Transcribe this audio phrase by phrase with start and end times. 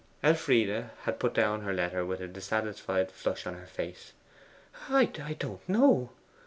[0.23, 4.13] Elfride had put down her letter with a dissatisfied flush on her face.
[4.89, 5.05] 'I
[5.37, 6.09] don't know.